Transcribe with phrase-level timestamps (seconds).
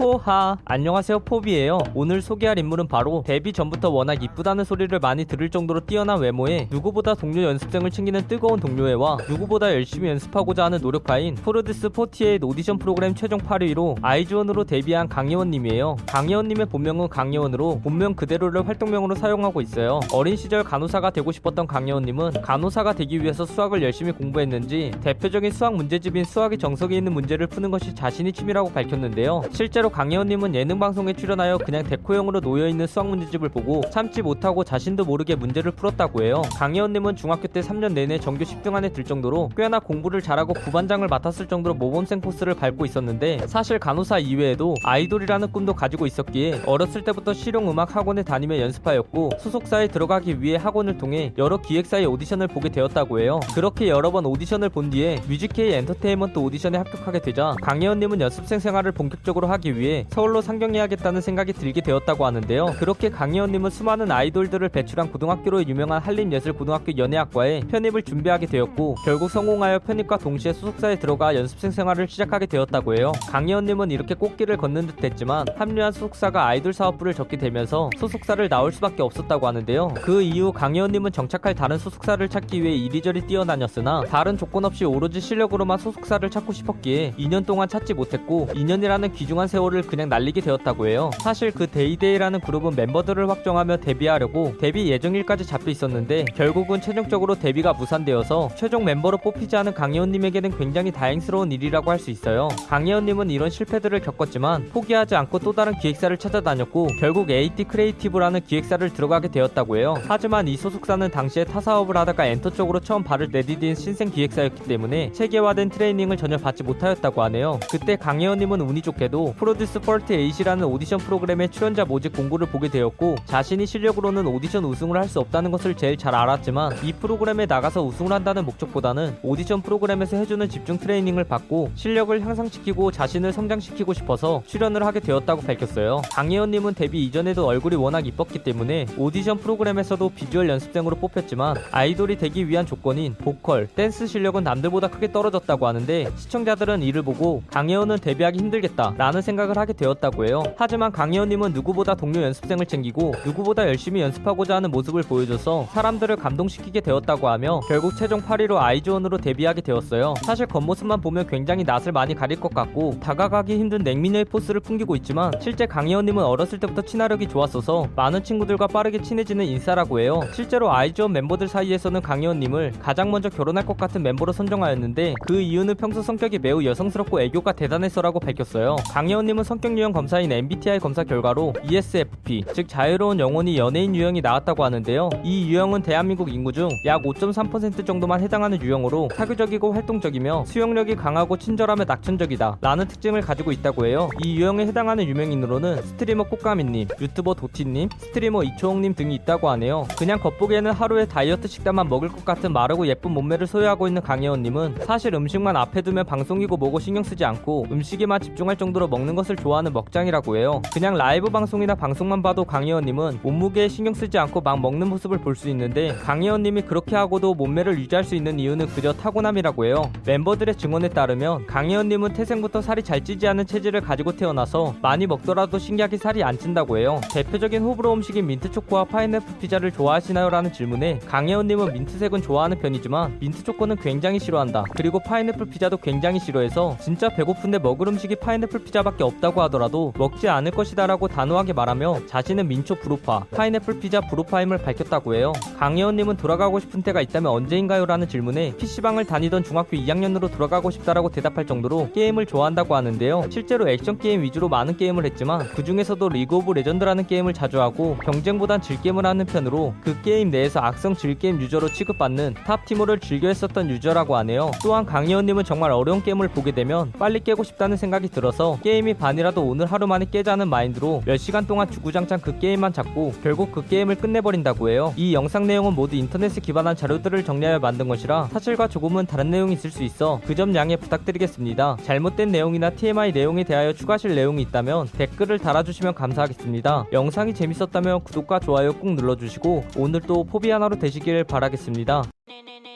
[0.00, 0.56] 포하.
[0.64, 1.78] 안녕하세요 포비예요.
[1.92, 7.14] 오늘 소개할 인물은 바로 데뷔 전부터 워낙 이쁘다는 소리를 많이 들을 정도로 뛰어난 외모에 누구보다
[7.14, 13.40] 동료 연습생을 챙기는 뜨거운 동료애와 누구보다 열심히 연습하고자 하는 노력파인 프로듀스 48 오디션 프로그램 최종
[13.40, 15.96] 8위로 아이즈원으로 데뷔한 강혜원님이에요.
[16.06, 20.00] 강혜원님의 본명은 강혜원으로 본명 그대로를 활동명으로 사용하고 있어요.
[20.14, 26.24] 어린 시절 간호사가 되고 싶었던 강혜원님은 간호사가 되기 위해서 수학을 열심히 공부했는지 대표적인 수학 문제집인
[26.24, 29.42] 수학의 정석에 있는 문제를 푸는 것이 자신의 취미라고 밝혔는데요.
[29.52, 35.34] 실제로 강혜원님은 예능 방송에 출연하여 그냥 데코용으로 놓여있는 수학 문제집을 보고 참지 못하고 자신도 모르게
[35.34, 36.42] 문제를 풀었다고 해요.
[36.56, 41.48] 강혜원님은 중학교 때 3년 내내 전교 10등 안에 들 정도로 꽤나 공부를 잘하고 부반장을 맡았을
[41.48, 47.96] 정도로 모범생 코스를 밟고 있었는데 사실 간호사 이외에도 아이돌이라는 꿈도 가지고 있었기에 어렸을 때부터 실용음악
[47.96, 53.40] 학원에 다니며 연습하였고 소속사에 들어가기 위해 학원을 통해 여러 기획사의 오디션을 보게 되었다고 해요.
[53.54, 59.48] 그렇게 여러 번 오디션을 본 뒤에 뮤직케이 엔터테인먼트 오디션에 합격하게 되자 강혜원님은 연습생 생활을 본격적으로
[59.48, 59.79] 하기 위해
[60.10, 62.74] 서울로 상경해야겠다는 생각이 들게 되었다고 하는데요.
[62.78, 70.18] 그렇게 강혜원님은 수많은 아이돌들을 배출한 고등학교로 유명한 한림예술고등학교 연예학과에 편입을 준비하게 되었고 결국 성공하여 편입과
[70.18, 73.12] 동시에 소속사에 들어가 연습생 생활을 시작하게 되었다고 해요.
[73.30, 79.02] 강혜원님은 이렇게 꽃길을 걷는 듯 했지만 합류한 소속사가 아이돌 사업부를 접게 되면서 소속사를 나올 수밖에
[79.02, 79.94] 없었다고 하는데요.
[79.94, 85.78] 그 이후 강혜원님은 정착할 다른 소속사를 찾기 위해 이리저리 뛰어다녔으나 다른 조건 없이 오로지 실력으로만
[85.78, 91.10] 소속사를 찾고 싶었기에 2년 동안 찾지 못했고 2년이라는 귀중한 세월을 그냥 날리게 되었다고 해요.
[91.20, 98.50] 사실 그 데이데이라는 그룹은 멤버들을 확정하며 데뷔하려고 데뷔 예정일까지 잡혀 있었는데 결국은 최종적으로 데뷔가 무산되어서
[98.56, 102.48] 최종 멤버로 뽑히지 않은 강혜원님에게는 굉장히 다행스러운 일이라고 할 수 있어요.
[102.68, 109.28] 강혜원님은 이런 실패들을 겪었지만 포기하지 않고 또 다른 기획사를 찾아다녔고 결국 8D 크리에이티브라는 기획사를 들어가게
[109.28, 109.94] 되었다고 해요.
[110.08, 115.12] 하지만 이 소속사는 당시에 타 사업을 하다가 엔터 쪽으로 처음 발을 내디딘 신생 기획사였기 때문에
[115.12, 117.60] 체계화된 트레이닝을 전혀 받지 못하였다고 하네요.
[117.70, 124.26] 그때 강혜원님은 운이 좋게도 프로듀스 48이라는 오디션 프로그램의 출연자 모집 공고를 보게 되었고 자신이 실력으로는
[124.26, 129.18] 오디션 우승을 할 수 없다는 것을 제일 잘 알았지만 이 프로그램에 나가서 우승을 한다는 목적보다는
[129.22, 136.02] 오디션 프로그램에서 해주는 집중 트레이닝을 받고 실력을 향상시키고 자신을 성장시키고 싶어서 출연을 하게 되었다고 밝혔어요.
[136.12, 142.64] 강혜원님은 데뷔 이전에도 얼굴이 워낙 이뻤기 때문에 오디션 프로그램에서도 비주얼 연습생으로 뽑혔지만 아이돌이 되기 위한
[142.64, 149.20] 조건인 보컬, 댄스 실력은 남들보다 크게 떨어졌다고 하는데 시청자들은 이를 보고 강혜원은 데뷔하기 힘들겠다 라는
[149.22, 150.42] 생각을 하게 되었다고 해요.
[150.56, 157.28] 하지만 강혜원님은 누구보다 동료 연습생을 챙기고 누구보다 열심히 연습하고자 하는 모습을 보여줘서 사람들을 감동시키게 되었다고
[157.28, 160.14] 하며 결국 최종 8위로 아이즈원으로 데뷔하게 되었어요.
[160.22, 165.32] 사실 겉모습만 보면 굉장히 낯을 많이 가릴 것 같고 다가가기 힘든 냉미녀의 포스를 풍기고 있지만
[165.40, 170.20] 실제 강혜원님은 어렸을 때부터 친화력이 좋았어서 많은 친구들과 빠르게 친해지는 인싸라고 해요.
[170.32, 176.02] 실제로 아이즈원 멤버들 사이에서는 강혜원님을 가장 먼저 결혼할 것 같은 멤버로 선정하였는데 그 이유는 평소
[176.02, 178.76] 성격이 매우 여성스럽고 애교가 대단해서라고 밝혔어요.
[178.90, 185.10] 강혜원님은 성격 유형 검사인 MBTI 검사 결과로 ESFP, 즉 자유로운 영혼의 연예인 유형이 나왔다고 하는데요.
[185.24, 191.84] 이 유형은 대한민국 인구 중 약 5.3% 정도만 해당하는 유형으로 사교적이고 활동적이며 수용력이 강하고 친절하며
[191.84, 194.08] 낙천적이다 라는 특징을 가지고 있다고 해요.
[194.24, 199.86] 이 유형에 해당하는 유명인으로는 스트리머 꽃가미님, 유튜버 도티님, 스트리머 이초홍님 등이 있다고 하네요.
[199.98, 205.14] 그냥 겉보기에는 하루에 다이어트 식단만 먹을 것 같은 마르고 예쁜 몸매를 소유하고 있는 강혜원님은 사실
[205.14, 210.36] 음식만 앞에 두면 방송이고 뭐고 신경 쓰지 않고 음식에만 집중할 정도로 먹는 것을 좋아하는 먹짱이라고
[210.38, 210.62] 해요.
[210.72, 215.48] 그냥 라이브 방송이나 방송만 봐도 강혜원님은 몸무게에 신경 쓰지 않고 막 먹는 모습을 볼 수
[215.50, 219.90] 있는데 강혜원님이 그렇게 하고도 몸매를 유지할 수 있는 이유는 그저 타고남이라고 해요.
[220.06, 225.96] 멤버들의 증언에 따르면 강혜원님은 태생부터 살이 잘 찌지 않은 체질을 가지고 태어나서 많이 먹더라도 신기하게
[225.98, 227.00] 살이 안 찐다고 해요.
[227.12, 230.30] 대표적인 호불호 음식인 민트초코와 파인애플 피자를 좋아하시나요?
[230.30, 234.64] 라는 질문에 강혜원님은 민트색은 좋아하는 편이지만 민트초코는 굉장히 싫어한다.
[234.76, 240.50] 그리고 파인애플 피자도 굉장히 싫어해서 진짜 배고픈데 먹을 음식이 파인애플 피자밖에 없다고 하더라도 먹지 않을
[240.52, 245.32] 것이다라고 단호하게 말하며 자신은 민초 불호파, 파인애플 피자 불호파임을 밝혔다고 해요.
[245.58, 247.86] 강혜원님은 돌아가고 싶은 때가 있다면 언제인가요?
[247.86, 253.24] 라는 질문에 PC방을 다니던 중학교 2학년으로 돌아가고 싶다라고 대답할 정도로 게임을 좋아한다고 하는데요.
[253.30, 257.96] 실제로 액션 게임 위주로 많은 게임을 했지만 그 중에서도 리그 오브 레전드라는 게임을 자주 하고
[258.04, 263.68] 경쟁보단 즐겜을 하는 편으로 그 게임 내에서 악성 즐게임 유저로 취급받는 top 티모를 즐겨 했었던
[263.70, 264.50] 유저라고 하네요.
[264.62, 269.64] 또한 강혜원님은 정말 어려운 게임을 보게 되면 빨리 깨고 싶다는 생각이 들어서 게임이 반이라도 오늘
[269.66, 274.68] 하루 만에 깨자는 마인드로 몇 시간 동안 주구장창 그 게임만 잡고 결국 그 게임을 끝내버린다고
[274.68, 274.92] 해요.
[274.96, 279.70] 이 영상 내용은 모두 인터넷에 기반한 자료들을 정리하여 만든 것이라 사실과 조금은 다른 내용이 있을
[279.70, 281.76] 수 있어 그 점 양해 부탁드리겠습니다.
[281.82, 286.86] 잘못된 내용이나 TMI 내용에 대하여 추가하실 내용이 있다면 댓글을 달아주시면 감사하겠습니다.
[286.92, 292.04] 영상이 재밌었다면 구독과 좋아요 꾹 눌러주시고 오늘도 포비 하나로 되시길 바라겠습니다.
[292.26, 292.69] 네네네